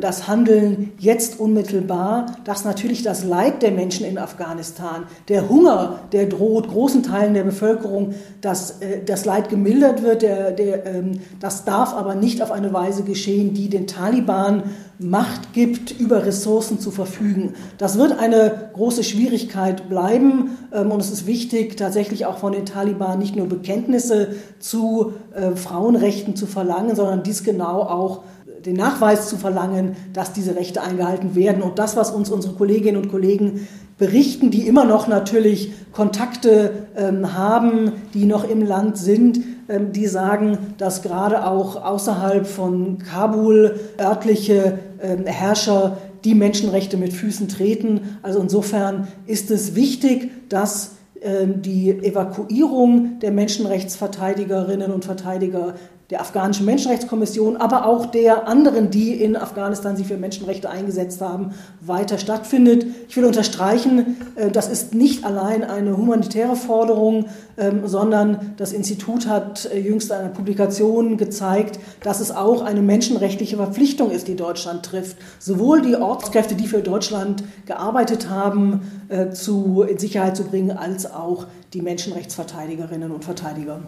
[0.00, 6.26] das Handeln jetzt unmittelbar, dass natürlich das Leid der Menschen in Afghanistan, der Hunger, der
[6.26, 10.22] droht großen Teilen der Bevölkerung, dass äh, das Leid gemildert wird.
[10.22, 14.64] Der, der, ähm, das darf aber nicht auf eine Weise geschehen, die den Taliban
[14.98, 17.54] Macht gibt, über Ressourcen zu verfügen.
[17.78, 22.66] Das wird eine große Schwierigkeit bleiben ähm, und es ist wichtig, tatsächlich auch von den
[22.66, 25.14] Taliban nicht nur Bekenntnisse zu
[25.54, 28.24] Frauenrechten zu verlangen, sondern dies genau auch
[28.64, 31.62] den Nachweis zu verlangen, dass diese Rechte eingehalten werden.
[31.62, 33.66] Und das, was uns unsere Kolleginnen und Kollegen
[33.98, 40.06] berichten, die immer noch natürlich Kontakte ähm, haben, die noch im Land sind, ähm, die
[40.06, 48.18] sagen, dass gerade auch außerhalb von Kabul örtliche ähm, Herrscher die Menschenrechte mit Füßen treten.
[48.22, 50.92] Also insofern ist es wichtig, dass
[51.22, 55.74] ähm, die Evakuierung der Menschenrechtsverteidigerinnen und Verteidiger
[56.10, 61.54] der afghanischen Menschenrechtskommission, aber auch der anderen, die in Afghanistan sich für Menschenrechte eingesetzt haben,
[61.80, 62.84] weiter stattfindet.
[63.08, 69.28] Ich will unterstreichen, äh, das ist nicht allein eine humanitäre Forderung, ähm, sondern das Institut
[69.28, 74.84] hat äh, jüngst eine Publikation gezeigt, dass es auch eine menschenrechtliche Verpflichtung ist, die Deutschland
[74.84, 75.16] trifft.
[75.38, 81.12] Sowohl die Ortskräfte, die für Deutschland gearbeitet haben, äh, zu, in Sicherheit zu bringen, als
[81.12, 83.80] auch die Menschenrechtsverteidigerinnen und Verteidiger.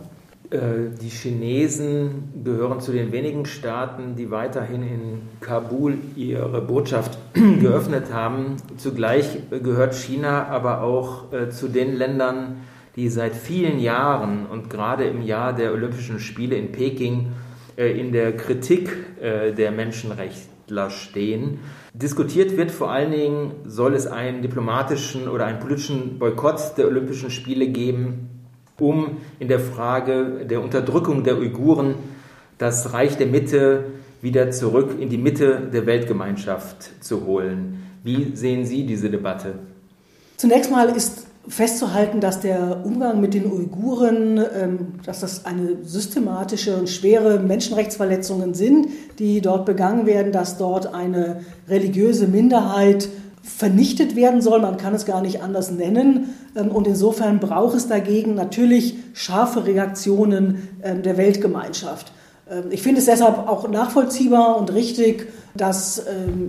[0.53, 8.13] Äh, die Chinesen gehören zu den wenigen Staaten, die weiterhin in Kabul ihre Botschaft geöffnet
[8.13, 8.57] haben.
[8.77, 12.59] Zugleich gehört China aber auch äh, zu den Ländern,
[12.97, 17.33] die seit vielen Jahren und gerade im Jahr der Olympischen Spiele in Peking
[17.77, 18.91] äh, in der Kritik
[19.23, 21.61] der Menschenrechtler stehen.
[21.95, 27.31] Diskutiert wird vor allen Dingen, soll es einen diplomatischen oder einen politischen Boykott der Olympischen
[27.31, 28.32] Spiele geben
[28.83, 31.95] um in der Frage der Unterdrückung der Uiguren
[32.59, 33.85] das Reich der Mitte
[34.21, 37.83] wieder zurück in die Mitte der Weltgemeinschaft zu holen.
[38.05, 39.55] Wie sehen Sie diese Debatte?
[40.37, 46.77] Zunächst mal ist festzuhalten, dass der Umgang mit den Uiguren, ähm, dass das eine systematische
[46.77, 53.09] und schwere Menschenrechtsverletzungen sind, die dort begangen werden, dass dort eine religiöse Minderheit
[53.43, 54.61] vernichtet werden soll.
[54.61, 56.35] Man kann es gar nicht anders nennen.
[56.57, 62.13] Ähm, und insofern braucht es dagegen natürlich scharfe Reaktionen ähm, der Weltgemeinschaft.
[62.49, 66.03] Ähm, ich finde es deshalb auch nachvollziehbar und richtig, dass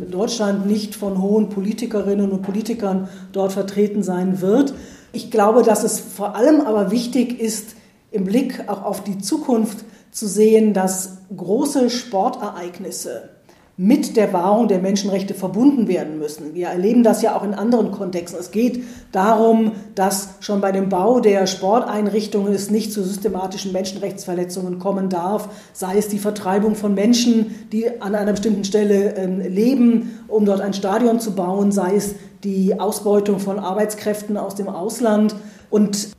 [0.09, 4.73] Deutschland nicht von hohen Politikerinnen und Politikern dort vertreten sein wird.
[5.11, 7.75] Ich glaube, dass es vor allem aber wichtig ist,
[8.11, 9.79] im Blick auch auf die Zukunft
[10.11, 13.32] zu sehen, dass große Sportereignisse
[13.75, 16.53] mit der Wahrung der Menschenrechte verbunden werden müssen.
[16.53, 18.39] Wir erleben das ja auch in anderen Kontexten.
[18.39, 24.77] Es geht darum, dass schon bei dem Bau der Sporteinrichtungen es nicht zu systematischen Menschenrechtsverletzungen
[24.77, 30.19] kommen darf, sei es die Vertreibung von Menschen, die an einer bestimmten Stelle äh, leben,
[30.27, 35.35] um dort ein Stadion zu bauen, sei es die Ausbeutung von Arbeitskräften aus dem Ausland
[35.71, 36.09] und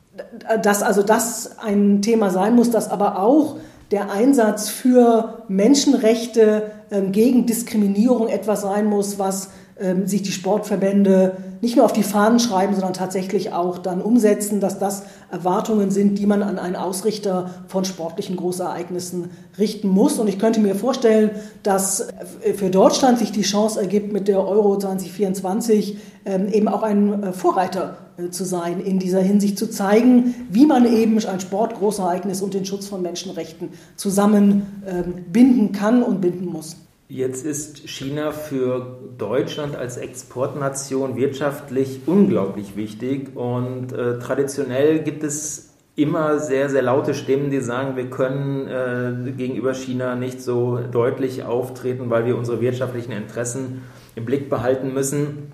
[0.61, 3.57] dass also das ein Thema sein muss, das aber auch
[3.91, 6.74] der Einsatz für Menschenrechte ähm,
[7.11, 12.39] gegen Diskriminierung etwas sein muss, was ähm, sich die Sportverbände nicht nur auf die Fahnen
[12.39, 17.49] schreiben, sondern tatsächlich auch dann umsetzen, dass das Erwartungen sind, die man an einen Ausrichter
[17.67, 20.17] von sportlichen Großereignissen richten muss.
[20.17, 21.31] Und ich könnte mir vorstellen,
[21.63, 22.07] dass
[22.41, 27.23] äh, für Deutschland sich die Chance ergibt, mit der Euro 2024 ähm, eben auch ein
[27.23, 27.97] äh, Vorreiter
[28.31, 32.87] zu sein, in dieser Hinsicht zu zeigen, wie man eben ein Sportgroßereignis und den Schutz
[32.87, 36.77] von Menschenrechten zusammenbinden ähm, kann und binden muss.
[37.07, 45.69] Jetzt ist China für Deutschland als Exportnation wirtschaftlich unglaublich wichtig und äh, traditionell gibt es
[45.95, 51.43] immer sehr, sehr laute Stimmen, die sagen, wir können äh, gegenüber China nicht so deutlich
[51.43, 53.83] auftreten, weil wir unsere wirtschaftlichen Interessen
[54.15, 55.51] im Blick behalten müssen.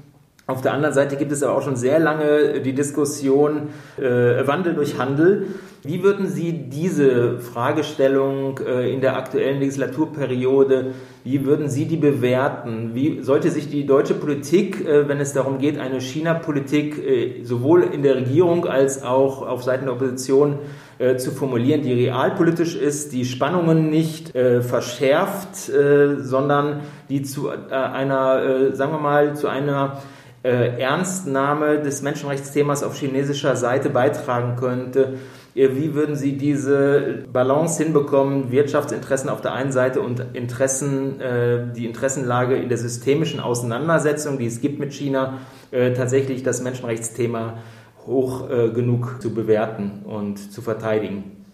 [0.52, 4.74] Auf der anderen Seite gibt es aber auch schon sehr lange die Diskussion äh, Wandel
[4.74, 5.48] durch Handel.
[5.84, 10.92] Wie würden Sie diese Fragestellung äh, in der aktuellen Legislaturperiode,
[11.24, 12.92] wie würden Sie die bewerten?
[12.94, 17.84] Wie sollte sich die deutsche Politik, äh, wenn es darum geht, eine China-Politik äh, sowohl
[17.84, 20.60] in der Regierung als auch auf Seiten der Opposition
[21.00, 27.50] äh, zu formulieren, die realpolitisch ist, die Spannungen nicht äh, verschärft, äh, sondern die zu
[27.50, 30.02] einer, sagen wir mal, zu einer
[30.50, 35.20] Ernstnahme des Menschenrechtsthemas auf chinesischer Seite beitragen könnte?
[35.54, 41.86] Wie würden Sie diese Balance hinbekommen, Wirtschaftsinteressen auf der einen Seite und Interessen, äh, die
[41.86, 45.40] Interessenlage in der systemischen Auseinandersetzung, die es gibt mit China,
[45.72, 47.58] äh, tatsächlich das Menschenrechtsthema
[48.08, 51.46] hoch äh, genug zu bewerten und zu verteidigen?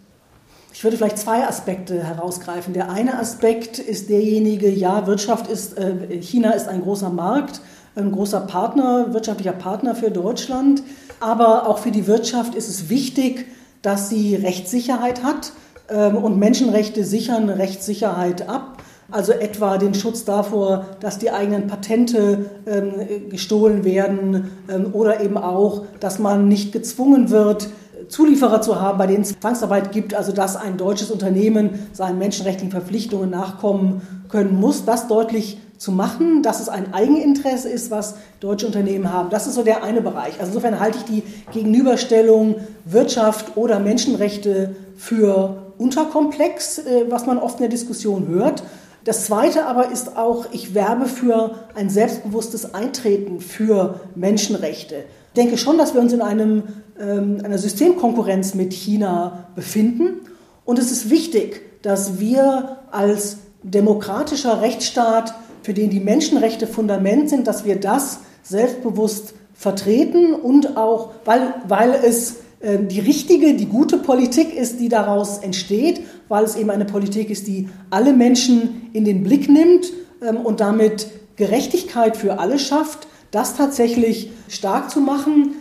[0.72, 2.76] Ich würde vielleicht zwei Aspekte herausgreifen.
[2.76, 5.76] Der eine Aspekt ist derjenige, ja, Wirtschaft ist,
[6.22, 7.62] China ist ein großer Markt,
[7.98, 10.84] ein großer Partner, wirtschaftlicher Partner für Deutschland.
[11.20, 13.48] Aber auch für die Wirtschaft ist es wichtig,
[13.82, 15.52] dass sie Rechtssicherheit hat
[15.90, 18.84] ähm, und Menschenrechte sichern Rechtssicherheit ab.
[19.10, 25.38] Also etwa den Schutz davor, dass die eigenen Patente ähm, gestohlen werden ähm, oder eben
[25.38, 27.70] auch, dass man nicht gezwungen wird,
[28.10, 32.72] Zulieferer zu haben, bei denen es Zwangsarbeit gibt, also dass ein deutsches Unternehmen seinen menschenrechtlichen
[32.72, 34.86] Verpflichtungen nachkommen können muss.
[34.86, 39.30] Das deutlich zu machen, dass es ein Eigeninteresse ist, was deutsche Unternehmen haben.
[39.30, 40.40] Das ist so der eine Bereich.
[40.40, 47.56] Also insofern halte ich die Gegenüberstellung Wirtschaft oder Menschenrechte für unterkomplex, äh, was man oft
[47.56, 48.64] in der Diskussion hört.
[49.04, 55.06] Das Zweite aber ist auch, ich werbe für ein selbstbewusstes Eintreten für Menschenrechte.
[55.34, 56.64] Ich denke schon, dass wir uns in einem,
[57.00, 60.22] ähm, einer Systemkonkurrenz mit China befinden.
[60.66, 65.34] Und es ist wichtig, dass wir als demokratischer Rechtsstaat
[65.68, 71.94] für den die Menschenrechte Fundament sind, dass wir das selbstbewusst vertreten und auch, weil, weil
[72.06, 76.00] es äh, die richtige, die gute Politik ist, die daraus entsteht,
[76.30, 80.62] weil es eben eine Politik ist, die alle Menschen in den Blick nimmt ähm, und
[80.62, 85.52] damit Gerechtigkeit für alle schafft, das tatsächlich stark zu machen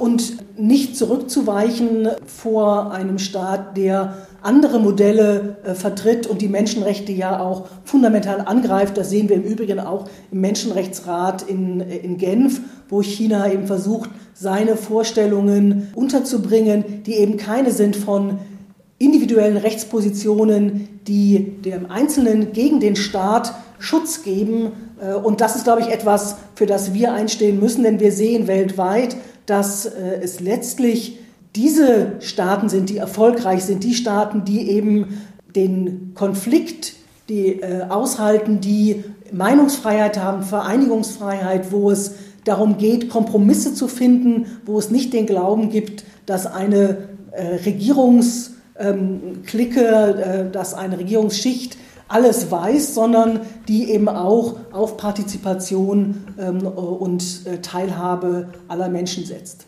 [0.00, 7.40] und nicht zurückzuweichen vor einem Staat, der andere Modelle äh, vertritt und die Menschenrechte ja
[7.40, 8.96] auch fundamental angreift.
[8.96, 13.66] Das sehen wir im Übrigen auch im Menschenrechtsrat in, äh, in Genf, wo China eben
[13.66, 18.38] versucht, seine Vorstellungen unterzubringen, die eben keine sind von
[18.98, 24.72] individuellen Rechtspositionen, die dem Einzelnen gegen den Staat Schutz geben.
[25.00, 28.48] Äh, und das ist, glaube ich, etwas, für das wir einstehen müssen, denn wir sehen
[28.48, 29.16] weltweit,
[29.46, 31.18] dass es letztlich
[31.54, 35.20] diese Staaten sind, die erfolgreich sind, die Staaten, die eben
[35.54, 36.94] den Konflikt,
[37.28, 42.14] die äh, aushalten, die Meinungsfreiheit haben, Vereinigungsfreiheit, wo es
[42.44, 48.54] darum geht, Kompromisse zu finden, wo es nicht den Glauben gibt, dass eine äh, Regierungsklicke,
[48.78, 51.76] ähm, äh, dass eine Regierungsschicht
[52.12, 59.66] alles weiß, sondern die eben auch auf Partizipation ähm, und äh, Teilhabe aller Menschen setzt.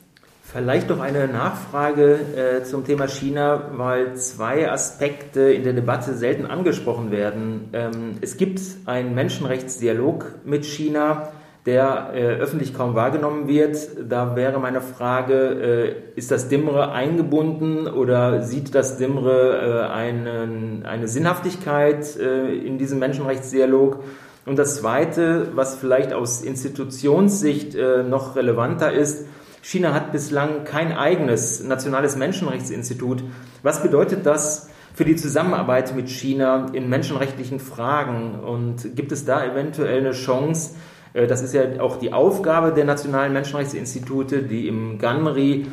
[0.55, 6.47] Vielleicht noch eine Nachfrage äh, zum Thema China, weil zwei Aspekte in der Debatte selten
[6.47, 7.71] angesprochen werden.
[7.73, 11.33] Ähm, es gibt einen Menschenrechtsdialog mit China,
[11.67, 13.77] der äh, öffentlich kaum wahrgenommen wird.
[14.09, 20.85] Da wäre meine Frage, äh, ist das DIMRE eingebunden oder sieht das DIMRE äh, einen,
[20.85, 24.05] eine Sinnhaftigkeit äh, in diesem Menschenrechtsdialog?
[24.45, 29.27] Und das Zweite, was vielleicht aus Institutionssicht äh, noch relevanter ist,
[29.63, 33.25] China hat bislang kein eigenes nationales Menschenrechtsinstitut.
[33.63, 38.39] Was bedeutet das für die Zusammenarbeit mit China in menschenrechtlichen Fragen?
[38.41, 40.75] Und gibt es da eventuell eine Chance,
[41.15, 45.67] das ist ja auch die Aufgabe der nationalen Menschenrechtsinstitute, die im GANRI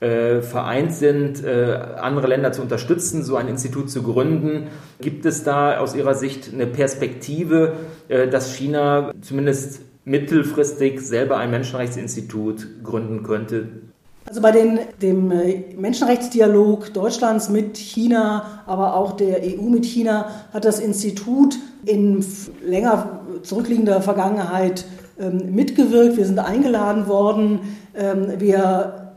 [0.00, 4.68] äh, vereint sind, äh, andere Länder zu unterstützen, so ein Institut zu gründen.
[5.00, 7.74] Gibt es da aus Ihrer Sicht eine Perspektive,
[8.08, 13.68] äh, dass China zumindest mittelfristig selber ein Menschenrechtsinstitut gründen könnte?
[14.28, 20.28] Also bei den, dem äh, Menschenrechtsdialog Deutschlands mit China, aber auch der EU mit China
[20.52, 21.56] hat das Institut
[21.86, 22.22] in
[22.62, 24.84] länger zurückliegender Vergangenheit
[25.18, 26.18] ähm, mitgewirkt.
[26.18, 27.60] Wir sind eingeladen worden.
[27.94, 29.14] Ähm, wir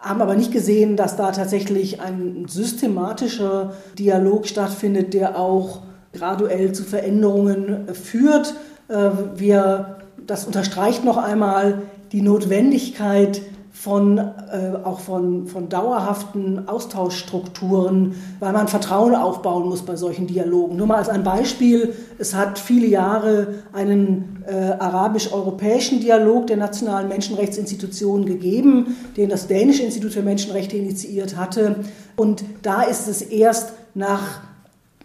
[0.00, 5.82] haben aber nicht gesehen, dass da tatsächlich ein systematischer Dialog stattfindet, der auch
[6.12, 8.54] graduell zu Veränderungen führt.
[8.88, 13.40] Äh, wir das unterstreicht noch einmal die Notwendigkeit
[13.80, 20.74] von, äh, auch von, von dauerhaften Austauschstrukturen, weil man Vertrauen aufbauen muss bei solchen Dialogen.
[20.76, 27.06] Nur mal als ein Beispiel, es hat viele Jahre einen äh, arabisch-europäischen Dialog der nationalen
[27.06, 31.76] Menschenrechtsinstitutionen gegeben, den das Dänische Institut für Menschenrechte initiiert hatte.
[32.16, 34.40] Und da ist es erst nach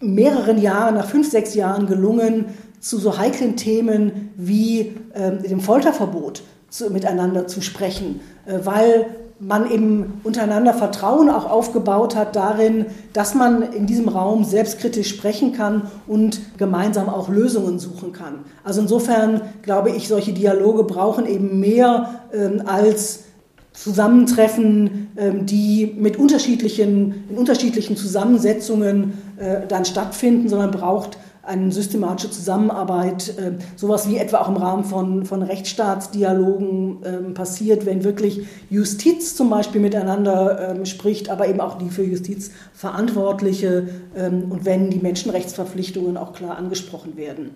[0.01, 2.45] mehreren Jahren, nach fünf, sechs Jahren gelungen,
[2.79, 6.41] zu so heiklen Themen wie äh, dem Folterverbot
[6.73, 9.05] zu, miteinander zu sprechen, äh, weil
[9.39, 15.53] man eben untereinander Vertrauen auch aufgebaut hat darin, dass man in diesem Raum selbstkritisch sprechen
[15.53, 18.45] kann und gemeinsam auch Lösungen suchen kann.
[18.63, 23.25] Also insofern glaube ich, solche Dialoge brauchen eben mehr ähm, als
[23.73, 32.31] Zusammentreffen, ähm, die mit unterschiedlichen, in unterschiedlichen Zusammensetzungen äh, dann stattfinden, sondern braucht eine systematische
[32.31, 38.47] Zusammenarbeit, äh, sowas wie etwa auch im Rahmen von, von Rechtsstaatsdialogen ähm, passiert, wenn wirklich
[38.69, 44.63] Justiz zum Beispiel miteinander ähm, spricht, aber eben auch die für Justiz Verantwortliche ähm, und
[44.63, 47.51] wenn die Menschenrechtsverpflichtungen auch klar angesprochen werden.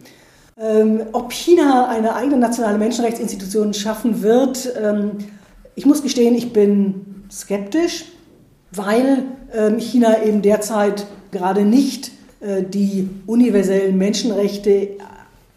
[1.14, 4.68] ob China eine eigene nationale Menschenrechtsinstitution schaffen wird,
[5.76, 8.06] ich muss gestehen, ich bin skeptisch,
[8.72, 9.24] weil
[9.78, 14.90] China eben derzeit gerade nicht äh, die universellen Menschenrechte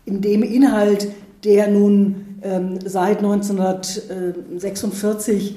[0.07, 1.07] in dem Inhalt,
[1.45, 5.57] der nun ähm, seit 1946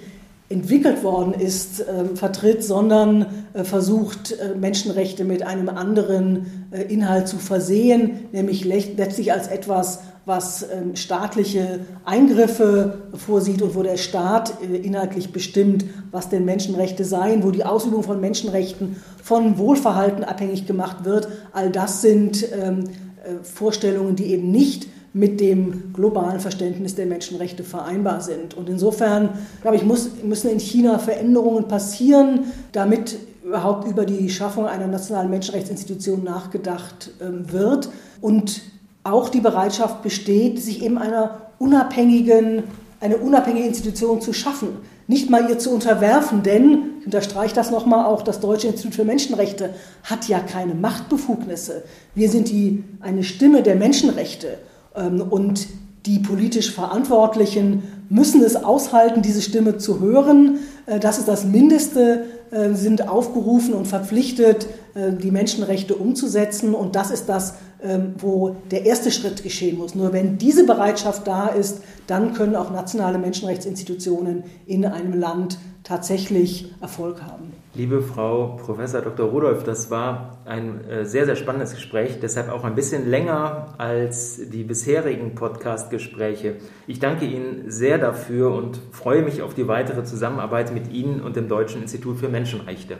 [0.50, 7.38] entwickelt worden ist, ähm, vertritt, sondern äh, versucht, äh, Menschenrechte mit einem anderen Inhalt zu
[7.38, 14.78] versehen, nämlich letztlich als etwas, was ähm, staatliche Eingriffe vorsieht und wo der Staat äh,
[14.78, 21.04] inhaltlich bestimmt, was denn Menschenrechte seien, wo die Ausübung von Menschenrechten von Wohlverhalten abhängig gemacht
[21.04, 21.28] wird.
[21.52, 22.86] All das sind ähm,
[23.24, 28.56] äh, Vorstellungen, die eben nicht mit dem globalen Verständnis der Menschenrechte vereinbar sind.
[28.56, 29.30] Und insofern,
[29.62, 35.30] glaube ich, muss, müssen in China Veränderungen passieren, damit überhaupt über die Schaffung einer nationalen
[35.30, 37.90] Menschenrechtsinstitution nachgedacht ähm, wird.
[38.22, 38.62] Und
[39.04, 42.64] auch die Bereitschaft besteht, sich eben einer unabhängigen,
[43.00, 44.70] eine unabhängige Institution zu schaffen.
[45.08, 49.04] Nicht mal ihr zu unterwerfen, denn, ich unterstreiche das nochmal, auch das Deutsche Institut für
[49.04, 49.72] Menschenrechte
[50.04, 51.84] hat ja keine Machtbefugnisse.
[52.16, 54.58] Wir sind die, eine Stimme der Menschenrechte
[54.94, 55.68] und
[56.06, 60.60] die politisch Verantwortlichen müssen es aushalten, diese Stimme zu hören.
[60.86, 66.76] Äh, das ist das Mindeste, äh, sind aufgerufen und verpflichtet, äh, die Menschenrechte umzusetzen.
[66.76, 67.73] Und das ist das, ähm,
[68.18, 69.94] wo der erste Schritt geschehen muss.
[69.94, 76.74] Nur wenn diese Bereitschaft da ist, dann können auch nationale Menschenrechtsinstitutionen in einem Land tatsächlich
[76.82, 77.52] Erfolg haben.
[77.76, 79.30] Liebe Frau Professor Dr.
[79.30, 84.40] Rudolph, das war ein äh, sehr, sehr spannendes Gespräch, deshalb auch ein bisschen länger als
[84.50, 86.56] die bisherigen Podcast-Gespräche.
[86.88, 91.36] Ich danke Ihnen sehr dafür und freue mich auf die weitere Zusammenarbeit mit Ihnen und
[91.36, 92.98] dem Deutschen Institut für Menschenrechte.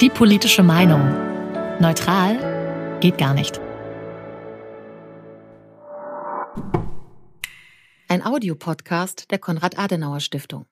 [0.00, 1.02] Die politische Meinung.
[1.78, 2.61] Neutral
[3.02, 3.60] Geht gar nicht.
[8.06, 10.66] Ein Audiopodcast der Konrad-Adenauer-Stiftung.